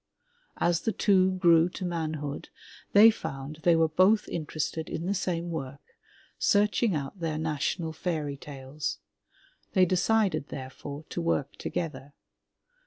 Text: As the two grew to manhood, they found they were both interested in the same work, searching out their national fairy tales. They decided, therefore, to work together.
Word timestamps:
As 0.57 0.81
the 0.81 0.91
two 0.91 1.33
grew 1.33 1.69
to 1.69 1.85
manhood, 1.85 2.49
they 2.91 3.11
found 3.11 3.57
they 3.61 3.75
were 3.75 3.87
both 3.87 4.27
interested 4.29 4.89
in 4.89 5.05
the 5.05 5.13
same 5.13 5.51
work, 5.51 5.93
searching 6.39 6.95
out 6.95 7.19
their 7.19 7.37
national 7.37 7.93
fairy 7.93 8.35
tales. 8.35 8.97
They 9.73 9.85
decided, 9.85 10.47
therefore, 10.47 11.05
to 11.09 11.21
work 11.21 11.55
together. 11.57 12.15